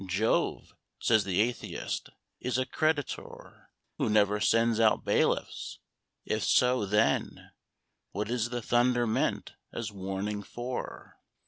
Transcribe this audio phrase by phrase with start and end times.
[0.07, 2.09] Jove, says the atheist,
[2.39, 3.69] is a creditor
[3.99, 5.77] Who never sends out bailiffs;
[6.25, 7.51] if so, then
[8.09, 11.19] What is the thunder meant as warning for?